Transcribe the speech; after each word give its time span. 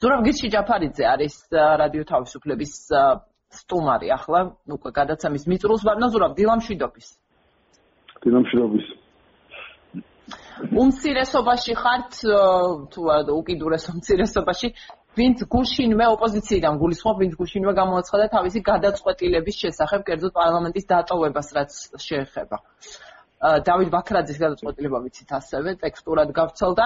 ზურაბ 0.00 0.20
გიჩი 0.24 0.48
ჯაფარიძე 0.54 1.04
არის 1.12 1.34
რადიო 1.52 2.04
თავისუფლების 2.08 2.72
სტუმარი 3.52 4.08
ახლა 4.16 4.40
უკვე 4.76 4.90
გადაცემის 4.96 5.44
მიწრულს 5.50 5.82
ვარნა 5.84 6.06
ზურაბ 6.14 6.32
დილამშვიდობის. 6.38 7.08
დილამშვიდობის. 8.24 8.86
უმცირესობაში 10.80 11.72
ხართ 11.82 12.10
თუ 12.92 13.00
უკიდურეს 13.40 13.84
უმცირესობაში 13.92 14.68
ვინც 15.20 15.38
გუშინვე 15.52 16.04
ოპოზიციიდან 16.16 16.74
გულისხმობ 16.80 17.16
ვინც 17.20 17.34
გუშინვე 17.40 17.72
გამოაცხადა 17.80 18.26
თავისი 18.36 18.60
გადაწყვეტილების 18.70 19.56
შესახებ 19.62 20.00
კერძოდ 20.08 20.32
პარლამენტის 20.40 20.84
დატოვებას 20.92 21.48
რაც 21.56 21.70
შეეხება. 22.08 22.56
დავით 23.68 23.88
ბაქრაძის 23.96 24.38
გადაწყვეტილება 24.44 24.98
ვიცით 25.04 25.30
ასევე 25.40 25.70
ტექსტურად 25.84 26.28
გავცელდა 26.40 26.84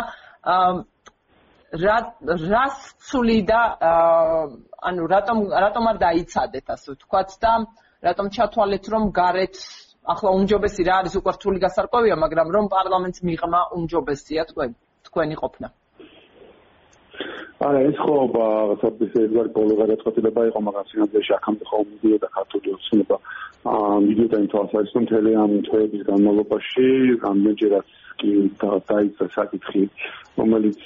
რა 1.83 1.97
რას 2.23 2.79
ცვლიდა 3.09 3.61
ანუ 4.89 5.07
რატომ 5.11 5.39
რატომ 5.65 5.85
არ 5.91 5.97
დაიცადეთ 6.05 6.67
ასე 6.75 6.89
ვთქვათ 6.95 7.31
და 7.43 7.53
რატომ 8.07 8.27
ჩათვალეთ 8.37 8.85
რომ 8.95 9.05
გარეთ 9.19 9.57
ახლა 10.15 10.31
უმჯობესი 10.39 10.83
რა 10.87 10.95
არის 11.03 11.15
უკვე 11.19 11.33
რთული 11.37 11.59
გასარკვევია 11.65 12.17
მაგრამ 12.25 12.49
რომ 12.57 12.67
პარლამენტს 12.77 13.25
მიღმა 13.29 13.61
უმჯობესია 13.79 14.43
თქვენ 14.51 14.71
თქვენი 15.09 15.37
ყოფნა. 15.43 15.69
არა 17.65 17.81
ეს 17.89 17.97
ხო 18.05 18.15
რაღაცა 18.35 18.89
ისე 19.07 19.19
ეგარ 19.25 19.47
ბოლო 19.57 19.75
გადაწყვეტილება 19.83 20.41
იყო 20.51 20.61
მაგრამ 20.69 20.85
სინამდვილეში 20.91 21.33
აქამდე 21.39 21.65
ხო 21.71 21.79
მიდიოდა 21.91 22.29
ქართული 22.37 22.69
ოცნება 22.77 23.17
აა 23.95 24.03
მიდიოდა 24.05 24.39
იმ 24.43 24.49
თვალსაზრისით 24.53 24.97
რომ 24.99 25.05
თელი 25.11 25.33
ამ 25.45 25.53
თვეების 25.67 26.03
განმავლობაში 26.11 26.87
რამდენჯერაც 27.25 27.89
კი 28.21 28.33
დაიწყო 28.91 29.27
საკითხი 29.35 29.83
რომელიც 30.39 30.81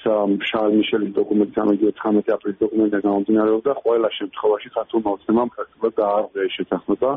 შარლ 0.49 0.73
მიშელის 0.79 1.13
დოკუმენტი 1.19 1.61
ამედია 1.65 1.93
19 2.01 2.33
აპრილის 2.37 2.59
დოკუმენტი 2.65 2.99
გამომდინარეობდა 3.07 3.73
ყველა 3.83 4.09
შემთხვევაში 4.19 4.69
ქართულმა 4.77 5.15
ოცნებამ 5.17 5.53
პრაქტიკულად 5.55 5.95
დაარღვია 6.01 6.49
შეთანხმება. 6.57 7.13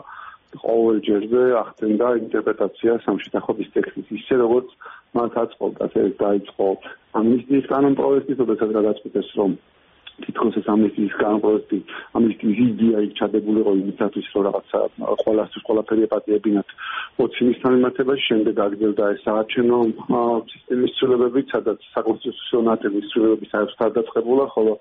ყოველ 0.61 0.97
ჯერზე 1.07 1.41
ახდენდა 1.63 2.07
ინტერპრეტაცია 2.21 2.91
სამშეთანხმების 3.07 3.69
ტექსტის 3.75 4.07
ისე 4.19 4.35
როგორც 4.43 4.67
მათ 5.15 5.31
აწყობდა 5.43 5.85
ეს 6.05 6.13
დაიწყო 6.23 6.67
ამნისტიის 7.19 7.65
კანონ 7.71 7.93
პროექტი, 7.99 8.33
თუმცა 8.39 8.65
გადაწყვეტეს 8.79 9.29
რომ 9.39 9.51
თითქოს 10.25 10.55
ეს 10.61 10.67
ამნისტიის 10.75 11.13
კანონ 11.21 11.39
პროექტი 11.45 11.79
ამნისტიის 12.17 12.59
იდეა 12.67 12.99
იქ 13.07 13.11
ჩადებულიყო 13.21 13.71
იმისათვის 13.81 14.27
რომ 14.35 14.43
რაღაცა 14.47 14.79
ყოველასთვის 15.25 15.67
ყველაფერი 15.67 16.01
აპატიებინათ 16.09 16.69
20 17.21 17.47
მის 17.47 17.57
თანამდებობაში 17.63 18.25
შემდეგ 18.31 18.55
აგრძელდა 18.65 19.05
ეს 19.13 19.19
საარჩევნო 19.27 19.79
სისტემის 20.51 20.91
ცვლილებები, 20.97 21.41
სადაც 21.51 21.79
საკონსტიტუციო 21.95 22.59
ნათების 22.67 23.05
ცვლილებები 23.11 23.45
საერთოდ 23.51 23.91
დაწყებულა, 23.97 24.45
ხოლო 24.55 24.73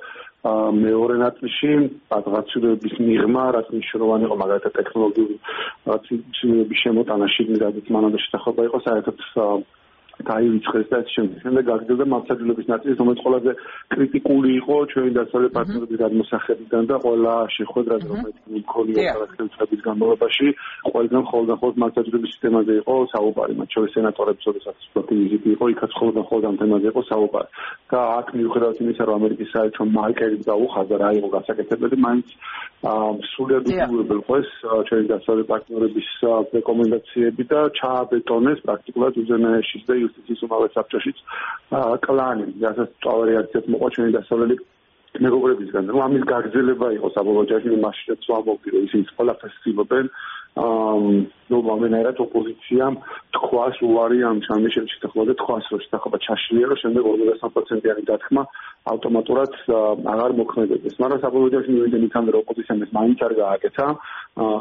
მეორე 0.84 1.16
ნაწილში 1.24 1.70
ცვლილებების 2.10 2.94
მიღმა, 3.08 3.44
რაც 3.56 3.66
მნიშვნელოვანი 3.74 4.24
იყო 4.28 4.36
მაგალითად 4.42 4.72
ტექნოლოგიური 4.80 5.36
ცვლილებების 6.38 6.82
შემოტანა 6.84 7.26
შიგნით, 7.34 7.92
მანამდე 7.96 8.18
შეთანხმება 8.24 8.62
იყო 8.70 8.78
საერთოდ 8.86 9.16
დაივიწყეს 10.28 10.86
და 10.92 10.98
შემდეგ. 11.14 11.38
შემდეგ 11.44 11.64
გაგრძელდა 11.70 12.06
მასაჯულების 12.14 12.66
ნაწილი, 12.72 12.94
რომელიც 13.00 13.20
ყველაზე 13.26 13.52
კრიტიკული 13.94 14.50
იყო 14.60 14.76
ჩვენი 14.92 15.10
დასავლეთ 15.20 15.50
პარტნიორების 15.56 15.98
გადმოსახედიდან 16.04 16.82
და 16.90 16.96
ყველა 17.04 17.34
შეხვედრა 17.56 17.96
რომელიც 18.10 18.36
მქონია 18.60 19.00
საქართველოს 19.20 19.82
განმავლობაში, 19.88 20.46
ყველგან 20.90 21.22
ხოლმე 21.30 21.54
ხოლმე 21.60 21.78
მასაჯულების 21.84 22.30
სისტემაზე 22.34 22.72
იყო 22.80 22.94
საუბარი, 23.14 23.52
მათ 23.60 23.68
შორის 23.74 23.90
სენატორებს, 23.96 24.42
როდესაც 24.50 24.76
სპორტი 24.86 25.14
ვიზიტი 25.20 25.48
იყო, 25.56 25.64
იქაც 25.74 25.90
ხოლმე 25.98 26.22
ხოლმე 26.28 26.46
ამ 26.50 26.56
თემაზე 26.60 26.86
იყო 26.92 27.02
საუბარი. 27.10 27.48
და 27.90 28.00
აქ 28.20 28.26
მიუხედავად 28.38 28.76
იმისა, 28.80 29.02
რომ 29.08 29.14
ამერიკის 29.20 29.52
საერთო 29.54 29.82
მარკერი 29.98 30.36
დაუხადა 30.46 30.94
რა 31.02 31.10
იყო 31.18 31.28
გასაკეთებელი, 31.36 31.96
მაინც 32.06 32.28
სულიად 32.80 33.64
უგულებელყო 33.68 34.34
ეს 34.40 34.50
ჩვენი 34.88 35.06
დასავლეთ 35.12 35.46
პარტნიორების 35.52 36.08
რეკომენდაციები 36.56 37.44
და 37.50 37.60
ჩააბეტონეს 37.76 38.62
პრაქტიკულად 38.64 39.14
უზენაეშის 39.20 39.82
და 39.88 39.94
იუსტიციის 40.10 40.44
უმაღლე 40.50 40.68
საბჭოშიც 40.74 41.18
კლანი, 42.06 42.44
რასაც 42.66 42.90
წავარი 43.06 43.40
არცეთ 43.40 43.64
მოყვა 43.70 43.88
ჩვენი 43.94 44.16
დასავლელი 44.18 44.56
მეგობრებისგან. 45.18 45.90
რომ 45.90 46.00
ამის 46.06 46.24
გაგრძელება 46.30 46.88
იყო 46.98 47.08
საბოლოო 47.14 47.46
ჯაში 47.50 47.78
მასშტაბს 47.82 48.26
ვამბობდი, 48.30 48.68
რომ 48.74 48.82
ისინი 48.86 49.04
ყველაფერს 49.18 49.56
ცდილობენ 49.58 50.06
ნუ 51.50 51.58
მომენერად 51.66 52.18
ოპოზიციამ 52.26 52.94
თქვას 53.34 53.76
უარი 53.86 54.18
ამ 54.26 54.38
ჩამიშებში 54.46 54.96
თქმა 55.02 55.22
თქვას 55.40 55.64
რომ 55.70 55.80
შეთანხმება 55.82 56.18
ჩაშლია 56.26 56.66
რომ 56.70 56.78
შემდეგ 56.82 57.02
53%-იანი 57.10 58.02
დათქმა 58.10 58.42
ავტომატურად 58.92 59.52
აღარ 60.14 60.30
მოქმედებდეს. 60.40 60.94
მაგრამ 61.02 61.22
საბოლოო 61.22 61.52
ჯაში 61.54 61.70
მივიდნენ 61.74 62.06
იქამდე 62.10 62.30
რომ 62.34 62.42
ოპოზიციამ 62.46 62.82
ეს 62.86 62.90
მაინც 62.98 63.18
არ 63.26 63.32
გააკეთა 63.42 63.86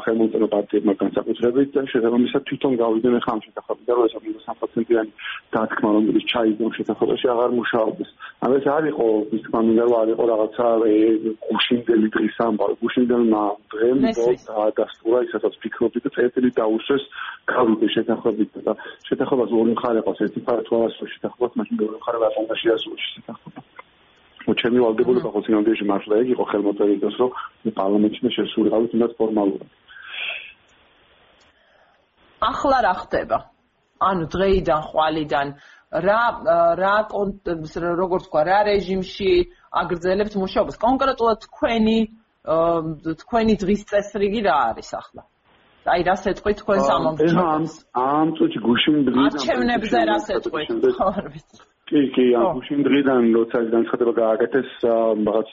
ხელმოწერო 0.04 0.46
პარტიებმა 0.54 0.94
განსაკუთრებით 1.00 1.68
და 1.76 1.82
შესაბამისად 1.92 2.42
თვითონ 2.50 2.72
გავიდნენ 2.80 3.22
ხამ 3.26 3.40
შეთანხმება 3.44 3.96
რომ 3.96 4.04
ეს 4.06 4.14
53%-იანი 4.20 5.12
დათქმა 5.56 5.90
რომელიც 5.96 6.24
ჩაიგდო 6.32 6.70
შეთანხმებაში 6.76 7.26
აღარ 7.34 7.50
მუშაობდეს. 7.60 8.10
ამ 8.44 8.52
ეს 8.58 8.66
არ 8.76 8.84
იყო 8.92 9.06
ის 9.36 9.42
თქმა 9.46 9.60
მინდა 9.66 9.84
რომ 9.88 9.96
არ 10.00 10.08
იყო 10.14 10.24
რაღაცა 10.32 10.66
გუშინდელი 11.48 12.08
დღის 12.14 12.36
ამბავი. 12.46 12.74
გუშინდელმა 12.84 13.42
დღემ 13.72 13.98
დაასტურა 14.76 15.18
ისაც 15.26 15.54
ფიქრობდი 15.64 15.98
და 16.04 16.08
წერტილი 16.16 16.50
დაუშვეს 16.60 17.04
გავიდე 17.52 17.86
შეთანხმებით 17.96 18.50
და 18.68 18.72
შეთანხმებას 19.08 19.50
ორი 19.60 19.72
მხარე 19.76 20.00
ყავს 20.06 20.20
ერთი 20.28 20.40
მხარე 20.44 20.62
თუ 20.68 20.72
არასო 20.80 21.04
შეთანხმებას 21.14 21.58
მაშინ 21.60 21.74
მეორე 21.80 21.96
მხარე 22.00 22.18
ვაყენდა 22.24 22.54
შეასრულოს 22.62 23.04
შეთანხმება. 23.14 23.79
Ու 24.50 24.56
ჩემი 24.60 24.78
ვალდებულება 24.82 25.30
ხო 25.30 25.40
სინამდვილეში 25.46 25.86
მართლა 25.90 26.14
ეგ 26.22 26.28
იყო 26.34 26.44
ხელმოწერილი 26.50 27.06
ის 27.10 27.16
რომ 27.22 27.30
პარლამენტში 27.80 28.20
და 28.26 28.30
შესულიყავი 28.36 28.86
თუნდაც 28.92 29.12
ფორმალურად. 29.20 29.68
ახლა 32.50 32.78
რა 32.86 32.94
ხდება? 33.02 33.38
ანუ 34.10 34.24
დღეიდან 34.34 34.80
ხვალიდან 34.90 35.48
რა 36.06 36.22
რა 36.82 36.94
როგორ 38.02 38.20
თქვა 38.26 38.42
რა 38.50 38.58
რეჟიმში 38.70 39.30
აგრძელებთ 39.80 40.34
მუშაობას? 40.42 40.76
კონკრეტულად 40.86 41.38
თქვენი 41.46 41.98
თქვენი 43.22 43.54
დღის 43.62 43.82
წესრიგი 43.90 44.40
რა 44.48 44.56
არის 44.70 44.90
ახლა? 45.00 45.22
აი 45.88 46.02
რა 46.04 46.14
სეტყვი 46.20 46.52
თქვენ 46.60 46.80
სამომრჩევლებს? 46.86 47.74
ამ 47.96 48.28
წუთი 48.36 48.58
გუშინ 48.66 48.96
დღიდან 49.06 49.28
არჩევნებზე 49.30 50.00
რა 50.10 50.16
სეტყვი? 50.28 50.64
ხო 50.96 51.06
არ 51.16 51.26
ვიცი. 51.32 51.56
კი, 51.88 52.00
კი, 52.14 52.24
ამ 52.36 52.46
გუშინ 52.56 52.80
დღიდან 52.86 53.22
როცა 53.36 53.58
განცხადება 53.74 54.12
გააკეთეს 54.20 54.70
რაღაც 54.84 55.48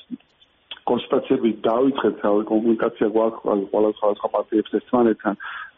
კონსტიტუციები 0.89 1.49
დაიწყეთ 1.67 2.15
თავი 2.23 2.43
კომუნიკაცია 2.51 3.07
გვაქვს 3.15 3.65
ყველა 3.71 3.89
სხვა 4.19 4.29
პარტიებს 4.35 4.75
ერთმანეთთან. 4.79 5.35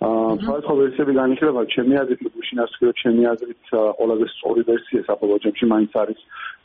აა 0.08 0.36
სხვადასხვა 0.44 0.74
ვერსიები 0.80 1.14
განიხილება, 1.20 1.62
ჩემი 1.76 1.94
აზრით, 2.02 2.22
გუშინ 2.36 2.60
ასე 2.66 2.78
რომ 2.88 2.96
ჩემი 3.02 3.24
აზრით 3.34 3.64
ყველაზე 4.00 4.26
სწორი 4.34 4.62
ვერსია 4.70 5.02
საბოლოო 5.10 5.42
ჯამში 5.44 5.66
მაინც 5.74 5.92
არის 6.02 6.20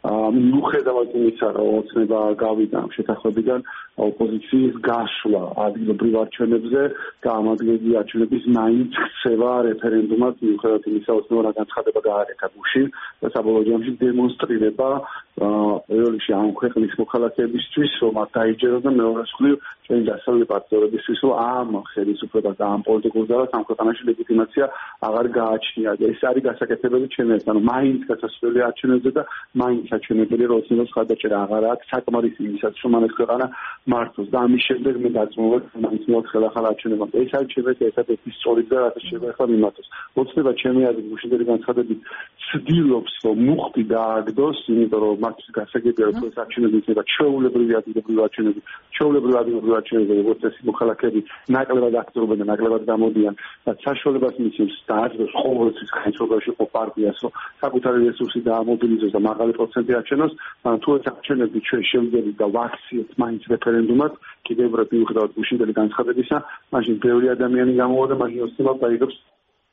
მიუხედავად 0.04 1.08
იმისა, 1.18 1.48
რომ 1.56 1.68
ოცნება 1.80 2.18
გავიდა 2.44 2.76
ამ 2.84 2.90
შეთანხმებიდან, 2.96 3.60
ოპოზიციის 4.04 4.74
გაშლა 4.84 5.42
ადგილობრივ 5.64 6.14
არჩევნებზე 6.22 6.82
და 7.24 7.28
ამ 7.40 7.46
ადგილობრივ 7.54 7.94
არჩევნების 8.00 8.44
მაინც 8.58 8.92
ქცევა 9.04 9.52
რეფერენდუმად 9.68 10.34
მიუხედავად 10.44 10.84
იმისა, 10.92 11.10
ოცნება 11.18 11.40
რა 11.48 11.52
განცხადება 11.58 12.00
გააკეთა 12.10 12.46
გუშინ 12.54 12.86
და 13.24 13.26
საბოლოო 13.34 13.64
ჯამში 13.70 13.92
დემონსტრირება 14.04 14.88
ევროპაში 15.34 16.30
ამ 16.38 16.50
ქვეყნის 16.54 16.92
მოქალაქეებისთვის, 16.94 17.90
რომ 18.02 18.12
მათ 18.14 18.28
დაიჯეროს 18.38 18.82
და 18.86 18.90
მეორე 18.94 19.22
მხრივ 19.26 19.54
ჩვენი 19.84 20.02
დასავლელი 20.08 20.46
პარტნიორებისთვის, 20.52 21.18
რომ 21.24 21.32
ამ 21.34 21.68
ხელისუფლებას 21.90 22.56
და 22.60 22.64
ამ 22.74 22.80
პოლიტიკურ 22.88 23.24
ძალას 23.30 23.50
ამ 23.58 23.64
ქვეყანაში 23.68 24.02
ლეგიტიმაცია 24.10 24.64
აღარ 25.08 25.26
გააჩნია. 25.38 25.90
ეს 26.14 26.20
არის 26.30 26.42
გასაკეთებელი 26.48 27.06
ჩემს, 27.14 27.44
ანუ 27.50 27.60
მაინც 27.72 28.00
გასასვლელი 28.10 28.60
არჩევნებზე 28.68 29.10
და 29.18 29.22
მაინც 29.62 29.82
საჩვენებელი 29.90 30.44
რომ 30.48 30.58
ოცნებას 30.62 30.90
ხარდაჭერა 30.94 31.36
აღარ 31.44 31.64
აქვს 31.74 31.90
საკმარის 31.94 32.36
იმისაც 32.46 32.74
რომ 32.84 32.92
ამას 32.98 33.12
ქვეყანა 33.18 33.46
მართოს. 33.90 34.28
და 34.34 34.38
ამის 34.46 34.62
შემდეგ 34.68 34.94
მე 35.02 35.10
დაწმობთ 35.18 35.64
მაინც 35.84 36.04
მოხ 36.14 36.24
ხელახალ 36.30 36.64
არჩევნებმა 36.70 37.06
ეს 37.22 37.30
არჩევნები 37.40 37.82
ერთადერთი 37.90 38.30
სწორი 38.38 38.62
და 38.70 38.76
რაც 38.84 38.96
შეიძლება 39.08 39.44
მიმართოს. 39.54 39.86
ოცნება 40.14 40.52
ჩემი 40.62 40.80
აზრით 40.88 41.06
მუშინდელი 41.12 41.44
განცხადებით 41.52 42.00
ცდილობს 42.44 43.14
რომ 43.24 43.36
მუხტი 43.48 43.82
დააგდოს 43.94 44.58
იმიტომ 44.74 45.00
რომ 45.04 45.23
მათთვის 45.24 45.50
გასაგებია 45.58 46.04
რომ 46.10 46.26
ეს 46.28 46.36
არჩევნები 46.44 46.76
იქნება 46.84 47.02
ჩვეულებრივი 47.14 47.74
ადგილობრივი 47.80 48.24
არჩევნები 48.26 48.60
ჩვეულებრივი 48.96 49.36
ადგილობრივი 49.42 49.76
არჩევნები 49.80 50.18
როგორც 50.20 50.40
ეს 50.48 50.56
მოქალაქეები 50.70 51.20
ნაკლებად 51.56 51.94
აქტიურობენ 52.04 52.38
და 52.42 52.46
ნაკლებად 52.52 52.82
გამოდიან 52.92 53.34
და 53.64 53.72
საშუალებას 53.84 54.38
მისცემს 54.44 54.76
დააგდოს 54.90 55.32
ყოველთვის 55.44 55.90
ხაიცობაში 55.98 56.50
ყო 56.58 56.66
პარტიას 56.74 57.18
რომ 57.24 57.32
საკუთარი 57.64 57.98
რესურსი 58.08 58.40
დაამობილიზოს 58.48 59.14
და 59.14 59.20
მაღალი 59.28 59.52
პროცენტი 59.58 59.92
არჩენოს, 59.98 60.32
მაგრამ 60.64 60.80
თუ 60.84 60.96
ეს 60.98 61.06
არჩევნები 61.12 61.58
ჩვენ 61.68 61.82
შევძლებთ 61.90 62.36
და 62.40 62.46
ვაქციეთ 62.56 63.10
მაინც 63.22 63.42
რეფერენდუმად, 63.52 64.12
კიდევ 64.46 64.66
უფრო 64.70 64.84
მიუხედავად 64.94 65.30
გუშინდელი 65.38 65.72
განცხადებისა, 65.80 66.36
მაშინ 66.74 66.94
ბევრი 67.04 67.26
ადამიანი 67.36 67.72
გამოვიდა, 67.82 68.14
მაშინ 68.22 68.44
ოცნება 68.48 68.72
დაიგებს 68.84 69.16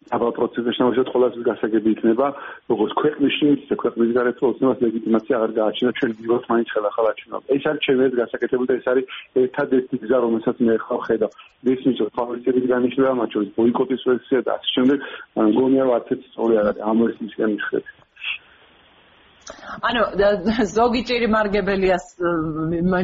აბა 0.09 0.29
პროცესში 0.35 0.71
შემოშოთ 0.75 1.09
ყოველთვის 1.13 1.43
გასაგები 1.45 1.91
იქნება 1.95 2.27
როგორც 2.71 2.93
ქვეყნში 3.01 3.45
ისე 3.53 3.75
ქვეყნის 3.83 4.09
გარეთ 4.17 4.39
ოცნებას 4.49 4.79
ლეგიტიმაცია 4.85 5.35
აღარ 5.37 5.51
გააჩინა 5.61 5.91
ჩვენ 5.99 6.11
ვიღოთ 6.21 6.43
მაინც 6.51 6.67
ხელახლა 6.73 7.09
აჩვენა 7.13 7.37
ეს 7.55 7.63
არის 7.69 7.81
ჩემი 7.85 8.01
ეს 8.07 8.13
გასაკეთებული 8.21 8.67
და 8.71 8.75
ეს 8.81 8.87
არის 8.91 9.05
ერთადერთი 9.43 9.95
გზა 10.03 10.17
რომელსაც 10.25 10.55
მე 10.65 10.75
ხავ 10.85 10.99
ხედავ. 11.05 11.31
ის 11.73 11.81
მის 11.85 11.99
ფავორიტების 12.17 12.65
განიშნება 12.73 13.13
მათ 13.21 13.29
შორის 13.35 13.49
ბოიკოტის 13.61 14.01
ვერსია 14.09 14.39
და 14.41 14.51
ასე 14.57 14.69
შემდეგ. 14.75 14.99
მგონია 15.37 15.83
რომ 15.85 15.93
არც 15.97 16.09
სწორი 16.31 16.53
არ 16.61 16.65
არის 16.71 16.81
ამ 16.89 16.97
ვერსიისგან 17.05 17.49
მიხედვით 17.55 17.87
ანუ 19.87 20.01
ზოგი 20.75 21.01
ჭირი 21.07 21.27
მარგებელიას 21.35 22.05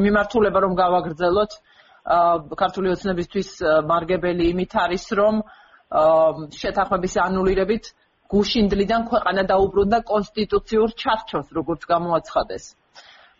მიმართულება 0.06 0.60
რომ 0.66 0.74
გავაგრძელოთ. 0.82 1.52
ქართული 2.62 2.88
ოცნებისთვის 2.96 3.50
მარგებელი 3.92 4.44
იმით 4.54 4.74
არის 4.84 5.06
რომ 5.20 5.36
შეთანხმების 5.88 7.14
ანულირებით 7.24 7.86
გუშინდლიდან 8.34 9.08
ქვეყანა 9.08 9.44
დაუბრუნდა 9.52 10.00
კონსტიტუციურ 10.12 10.90
ჩარჩოს, 11.02 11.48
როგორც 11.58 11.82
გამოაცხადეს. 11.88 12.66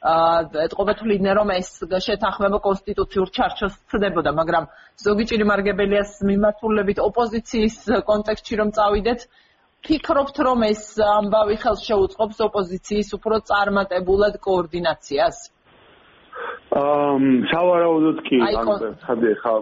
აა 0.08 0.64
ეთყობეთული 0.68 1.18
იდნენ 1.18 1.34
რომ 1.40 1.50
ეს 1.58 1.70
შეთანხმება 2.08 2.58
კონსტიტუციურ 2.68 3.28
ჩარჩოს 3.36 3.76
ცდებოდა, 3.92 4.32
მაგრამ 4.40 4.70
ზოგი 5.04 5.26
ჭირი 5.30 5.46
მარგებელიას 5.52 6.12
მიმართულებით 6.30 6.98
ოპოზიციის 7.10 7.78
კონტექსტში 8.08 8.56
რომ 8.62 8.70
წავიდეთ, 8.78 9.20
ფიქრობთ 9.84 10.36
რომ 10.48 10.60
ეს 10.72 10.82
ამბავი 11.04 11.56
ხელს 11.64 11.82
შეუწყობს 11.90 12.38
ოპოზიციის 12.48 13.10
უფრო 13.18 13.36
წარმატებულად 13.50 14.40
კოორდინაციას? 14.48 15.38
ამ 16.78 17.24
სავარაუდოდ 17.50 18.18
კი 18.28 18.38
ანუ 18.44 18.74
ხადე 19.06 19.32
ხა 19.42 19.54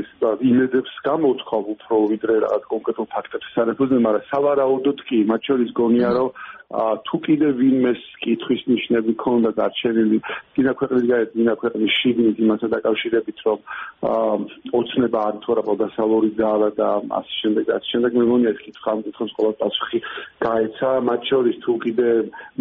ეს 0.00 0.08
და 0.22 0.30
იმედებს 0.50 0.94
გამოთხოვ 1.08 1.64
უფრო 1.76 1.96
ვიდრე 2.12 2.34
რაღაც 2.44 2.64
კონკრეტულ 2.72 3.06
ფაქტებს 3.14 3.50
სარწმუნოა 3.54 4.04
მაგრამ 4.06 4.28
სავარაუდოდ 4.32 5.02
კი 5.10 5.18
მათ 5.30 5.50
შორის 5.50 5.70
გონია 5.80 6.10
რომ 6.16 6.30
თუ 6.66 7.16
კიდე 7.22 7.48
ვინმეს 7.54 8.00
კითხვის 8.26 8.62
ნიშნები 8.66 9.12
ქონდა 9.22 9.50
დარჩენილი 9.54 10.18
კიდე 10.58 10.72
ქვეყნის 10.80 11.04
გარეთ 11.10 11.30
კიდე 11.38 11.54
ქვეყნის 11.62 11.92
შიგნით 12.02 12.40
იმასთან 12.42 12.70
დაკავშირებით 12.74 13.38
რომ 13.46 13.58
ოცნება 14.74 15.18
არ 15.30 15.36
თუ 15.46 15.48
არა 15.54 15.62
პოდასალური 15.68 16.30
ძალა 16.40 16.70
და 16.74 16.88
ასე 17.20 17.34
შემდეგ 17.38 17.70
ასე 17.76 17.86
შემდეგ 17.92 18.18
მე 18.18 18.24
მგონია 18.26 18.50
ეს 18.50 18.60
კითხვა 18.66 18.88
ამ 18.96 19.00
კითხვის 19.06 19.32
ყოველ 19.38 19.54
პასუხი 19.62 19.98
გაეცა 20.42 20.90
მათ 21.06 21.20
შორის 21.30 21.56
თუ 21.62 21.72
კიდე 21.86 22.08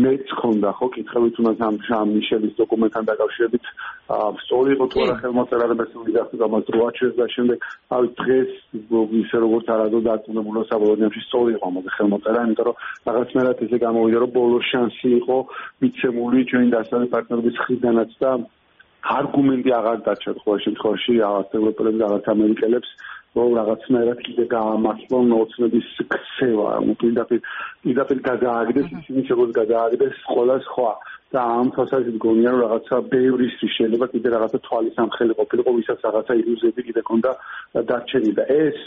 მეც 0.06 0.25
ქონდა 0.38 0.69
ხო 0.78 0.88
კითხები 0.96 1.30
თუნდაც 1.36 1.60
ამ 1.66 1.75
შამ 1.90 2.07
მიშელის 2.13 2.54
დოკუმენტთან 2.62 3.04
დაკავშირებით 3.10 3.66
სწორი 4.46 4.69
იყო 4.78 4.86
თუ 4.94 4.98
არა 5.02 5.16
ხელმოწერა 5.25 5.66
და 5.66 5.75
მესული 5.81 6.12
გახდა 6.13 6.38
და 6.38 6.48
მას 6.54 6.66
როაჩეს 6.78 7.13
და 7.18 7.25
შემდეგ 7.36 7.57
აი 7.98 8.06
დღეს 8.22 8.50
ისე 9.25 9.38
როგორც 9.42 9.66
არადო 9.75 10.00
დაწუნებულა 10.06 10.62
საბოლოოში 10.69 11.22
სწორი 11.25 11.57
იყო 11.57 11.68
მაგრამ 11.74 11.96
ხელმოწერა 11.98 12.46
იმიტომ 12.46 12.66
რომ 12.69 12.75
რაღაცნაირად 13.10 13.63
ესე 13.66 13.78
გამოვიდა 13.95 14.19
რომ 14.24 14.31
ბოლო 14.36 14.59
შანსი 14.69 15.09
იყო 15.24 15.38
მიცემული 15.83 16.39
ჩვენი 16.51 16.69
დასავლეთ 16.75 17.09
პარტნიორების 17.15 17.59
ხრიდანაც 17.63 18.12
და 18.21 18.31
არგუმენტი 19.15 19.71
აღარ 19.80 20.00
დაჩათ 20.07 20.38
ყოველ 20.44 20.59
შემთხვევაში 20.65 21.13
აღარ 21.30 21.45
ევროპელებს 21.59 22.00
და 22.01 22.06
აღარ 22.09 22.31
ამერიკელებს 22.36 22.89
რომ 23.36 23.50
რაღაცნაირად 23.59 24.19
კიდე 24.25 24.45
გაამართლონ 24.56 25.31
ოცნების 25.36 25.88
ქცევა, 26.12 26.69
უპირდაპირ 26.92 27.39
პირდაპირ 27.83 28.19
გადააგდეს 28.30 28.88
ისინი 29.00 29.21
როგორც 29.31 29.51
გადააგდეს 29.59 30.15
ყველა 30.31 30.56
სხვა 30.68 30.92
და 31.35 31.41
ამ 31.59 31.67
თვალსაზრისით 31.75 32.15
მგონია 32.15 32.49
რომ 32.55 32.61
რაღაცა 32.63 32.95
ბევრი 33.11 33.47
შეიძლება 33.59 34.05
კიდე 34.13 34.29
რაღაცა 34.35 34.59
თვალის 34.67 34.95
ამხელი 35.03 35.33
ყოფილიყო 35.39 35.71
ვისაც 35.77 35.99
რაღაცა 36.07 36.33
ილუზიები 36.41 36.81
კიდე 36.87 37.01
ქონდა 37.09 37.31
დარჩენი 37.89 38.31
და 38.39 38.43
ეს 38.55 38.79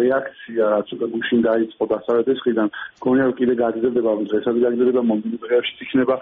რეაქცია 0.00 0.64
რაც 0.74 0.88
უკვე 0.96 1.06
გუშინ 1.14 1.40
დაიწყო 1.48 1.84
დასავლეთის 1.94 2.38
მხრიდან 2.40 2.68
მგონია 3.00 3.24
რომ 3.28 3.34
კიდე 3.40 3.54
გაგრძელდება 3.62 4.10
დღესაც 4.32 4.56
გაგრძელდება 4.66 5.02
მომდევნო 5.10 5.38
დღეებში 5.46 5.74
იქნება. 5.86 6.14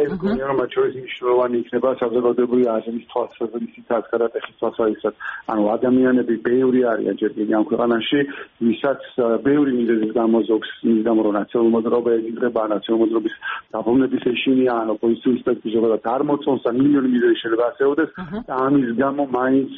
ეს 0.00 0.10
მგონია 0.18 0.44
რომ 0.50 0.56
მათ 0.60 0.70
შორის 0.76 0.94
მნიშვნელოვანი 0.98 1.56
იქნება 1.62 1.88
საზოგადოებრივი 2.02 2.66
აზრის 2.74 3.06
თვალსაზრისით 3.12 3.86
გადატეხის 4.10 4.56
თვალსაზრისით 4.60 5.14
ანუ 5.52 5.62
ადამიანები 5.76 6.34
ბევრი 6.50 6.80
არიან 6.92 7.14
ჯერ 7.20 7.30
კიდევ 7.38 7.54
ამ 7.60 7.64
ქვეყანაში 7.70 8.20
ვისაც 8.66 9.00
ბევრი 9.46 9.72
მიზეზის 9.78 10.12
გამო 10.18 10.38
ზოგს 10.50 10.70
მის 10.90 11.00
გამო 11.06 11.20
რომ 11.26 11.34
ნაციონალურ 11.40 11.72
მოძრაობა 11.76 12.10
ეკითხება 12.18 12.62
ნაციონალურ 12.74 13.00
მოძრაობის 13.04 13.34
დაბრუნების 13.74 14.22
ეშინია 14.32 14.72
ან 14.82 14.88
ოპოზიცია 14.94 15.19
ინსტიტუტის 15.30 15.74
ზოგადად 15.76 16.08
არ 16.14 16.22
მოწონს 16.30 16.64
და 16.66 16.72
მილიონი 16.78 17.12
მიზეზი 17.14 17.36
შეიძლება 17.40 17.68
ასეოდეს 17.72 18.10
და 18.48 18.54
ამის 18.66 18.88
გამო 19.02 19.22
მაინც 19.36 19.70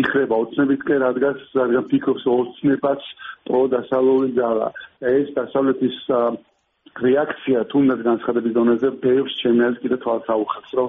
იხრება 0.00 0.34
ოცნებითკენ 0.44 1.02
რადგან 1.06 1.34
რადგან 1.60 1.84
ფიქრობს 1.90 2.24
ოცნებას 2.36 3.02
პრო 3.48 3.62
დასავლური 3.74 4.30
ძალა 4.38 4.68
ეს 5.14 5.28
დასავლეთის 5.38 5.96
რეაქცია 6.98 7.60
თუნდაც 7.70 8.00
განცხადების 8.02 8.52
დონეზე 8.56 8.88
ბევრს 9.04 9.34
აზრით 9.46 9.78
კიდე 9.82 9.96
თვალს 10.02 10.26
აუხებს 10.34 10.70
რომ 10.78 10.88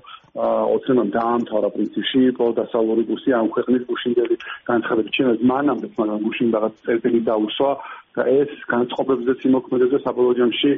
ოცნებამ 0.75 1.10
დაამთავრა 1.14 1.69
პრინციპში 1.75 2.22
პრო 2.38 2.48
დასავლური 2.57 3.04
კურსი 3.10 3.34
ამ 3.38 3.48
ქვეყნის 3.56 3.84
გუშინდელი 3.92 4.36
განცხადებით. 4.69 5.12
ჩემს 5.18 5.42
მანამდე 5.52 5.88
მაგრამ 6.00 6.19
გუშინ 6.25 6.48
რაღაც 6.56 6.74
წერტილი 6.86 7.19
დაუსვა 7.30 7.72
და 7.72 8.00
ეს 8.19 8.52
განწყობებზეც 8.68 9.46
იმოქმედებს 9.48 9.94
და 9.96 10.00
საბოლოო 10.04 10.36
ჯამში 10.40 10.72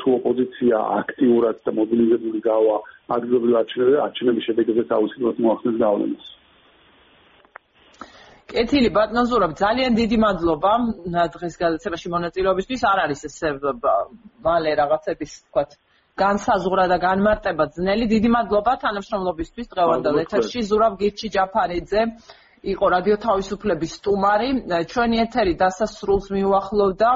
თუ 0.00 0.08
ოპოზიცია 0.18 0.76
აქტიურად 1.00 1.56
და 1.64 1.72
მობილიზებული 1.78 2.40
გავა 2.44 2.76
ადგილობრივ 3.16 3.54
არჩევნებზე 3.62 4.02
არჩევნების 4.06 4.46
შედეგებზეც 4.48 4.88
აუცილებლად 4.98 5.38
მოახდენს 5.44 5.78
გავლენას. 5.84 6.26
კეთილი 8.48 8.88
ბატონზურაბ 8.96 9.52
ძალიან 9.64 9.92
დიდი 9.96 10.16
მადლობა 10.24 10.72
დღეს 11.36 11.54
გადაცემაში 11.62 12.08
მონაწილეობისთვის. 12.14 12.80
არ 12.92 12.98
არის 13.04 13.20
ესე 13.28 13.48
მალე 14.44 14.70
რაღაცების 14.80 15.32
თქვა 15.48 15.62
განსაზღვრა 16.24 16.84
და 16.92 16.96
განმარტება 17.08 17.64
ძნელი. 17.76 18.04
დიდი 18.14 18.28
მადლობა 18.36 18.72
თანამშრომლობისთვის 18.84 19.66
დღევანდელ 19.72 20.16
ეთერში. 20.24 20.60
ზურაბ 20.68 20.92
გიჩი 21.00 21.28
ჯაფარიძე 21.36 22.02
იყო 22.74 22.86
რადიო 22.94 23.16
თავისუფლების 23.24 23.92
სტუმარი. 23.98 24.48
ჩვენი 24.92 25.16
ეთერი 25.24 25.54
დასასრულს 25.62 26.26
მიუახლოვდა. 26.36 27.10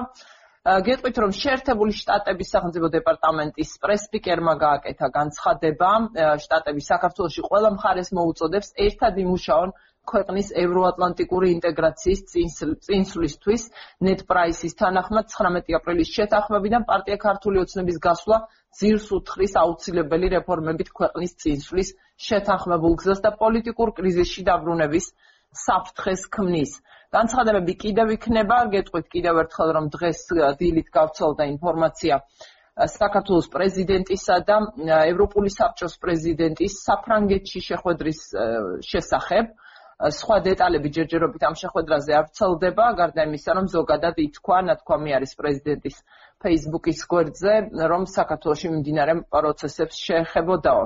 გეტყვით 0.62 1.16
რომ 1.22 1.32
შეერთებული 1.42 1.92
შტატების 2.00 2.52
სახელმწიფო 2.54 2.88
დეპარტამენტის 2.96 3.70
პრესპიკერმა 3.82 4.54
გააკეთა 4.64 5.08
განცხადება, 5.18 5.90
შტატები 6.44 6.82
საქართველოსი 6.86 7.40
ყველა 7.48 7.70
მხარეს 7.76 8.12
მოუწოდებს 8.18 8.68
ერთად 8.86 9.18
იმუშაონ 9.24 9.74
ქვეყნის 10.10 10.48
ევროატლანტიკური 10.62 11.50
ინტეგრაციის 11.56 12.22
წინსვლისთვის 12.86 13.66
net 14.06 14.24
price-ის 14.30 14.74
თანახმად 14.80 15.28
19 15.34 15.76
აპრილის 15.78 16.14
შეთანხმებიდან 16.16 16.86
პარტია 16.88 17.18
ქართული 17.26 17.62
ოცნების 17.62 18.00
გასვლა 18.06 18.38
ძირს 18.80 19.06
უთხრის 19.18 19.54
აუცილებელი 19.62 20.32
რეფორმებით 20.34 20.90
ქვეყნის 20.98 21.36
წინსვლის 21.44 21.94
შეთანხმებულ 22.28 22.96
გზას 23.02 23.22
და 23.26 23.30
პოლიტიკურ 23.42 23.94
კრიზისში 23.98 24.46
დაბრუნების 24.50 25.06
საფრთხეს 25.52 26.22
ქმნის. 26.32 26.72
განცხადებები 27.12 27.74
კიდევ 27.84 28.12
იქნება, 28.16 28.58
გეტყვით 28.72 29.06
კიდევ 29.14 29.44
ერთხელ 29.44 29.68
რომ 29.76 29.86
დღეს 29.96 30.20
დილით 30.60 30.88
გავცელდა 30.96 31.44
ინფორმაცია 31.54 32.14
საქართველოს 32.72 33.48
პრეზიდენტისა 33.52 34.36
და 34.48 34.56
ევროპული 35.12 35.50
საბჭოს 35.52 35.96
პრეზიდენტის 36.00 36.72
საფრანგეთში 36.88 37.60
შეხვედრის 37.68 38.20
შესახებ. 38.88 39.52
სხვა 40.02 40.36
დეტალები 40.44 40.88
ჯერჯერობით 40.96 41.42
ამ 41.46 41.54
შეხვედრაზე 41.62 42.14
არ 42.18 42.24
ვრცელდება, 42.26 42.86
გარდა 43.00 43.22
იმისა, 43.28 43.50
რომ 43.58 43.66
ზოგადად 43.74 44.16
ითქვა, 44.18 44.58
ნათქვამი 44.68 45.10
არის 45.18 45.32
პრეზიდენტის 45.38 45.96
Facebook-ის 46.42 47.00
გვერდზე, 47.12 47.52
რომ 47.92 48.02
საქართველოში 48.10 48.66
მიმდინარე 48.72 49.14
პროცესებს 49.30 49.96
შეეხებოდაო. 50.06 50.82